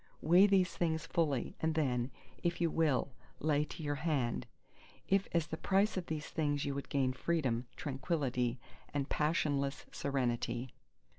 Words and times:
Weigh 0.19 0.47
these 0.47 0.75
things 0.75 1.05
fully, 1.05 1.55
and 1.61 1.75
then, 1.75 2.09
if 2.41 2.59
you 2.59 2.71
will, 2.71 3.13
lay 3.39 3.63
to 3.65 3.83
your 3.83 3.93
hand; 4.01 4.47
if 5.07 5.27
as 5.31 5.45
the 5.45 5.57
price 5.57 5.95
of 5.95 6.07
these 6.07 6.25
things 6.25 6.65
you 6.65 6.73
would 6.73 6.89
gain 6.89 7.13
Freedom, 7.13 7.67
Tranquillity, 7.75 8.59
and 8.95 9.09
passionless 9.09 9.85
Serenity. 9.91 10.73